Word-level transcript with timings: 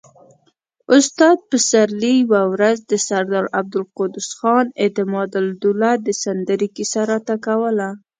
استاد 0.97 1.37
پسرلي 1.49 2.13
يوه 2.23 2.41
ورځ 2.53 2.77
د 2.91 2.93
سردار 3.07 3.45
عبدالقدوس 3.59 4.29
خان 4.39 4.65
اعتمادالدوله 4.83 5.91
د 6.05 6.07
سندرې 6.23 6.67
کيسه 6.77 7.01
راته 7.11 7.35
کوله. 7.45 7.89